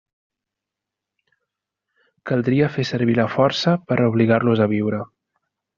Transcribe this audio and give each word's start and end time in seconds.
Caldria 2.31 2.73
fer 2.79 2.89
servir 2.93 3.19
la 3.21 3.29
força 3.39 3.79
per 3.91 4.01
a 4.03 4.13
obligar-los 4.15 4.65
a 4.65 4.71
viure. 4.77 5.09